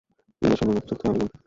[0.41, 1.37] নেশা নিয়মিত চলতে হবে কিন্তু।